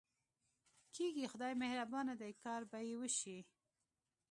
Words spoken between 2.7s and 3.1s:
یې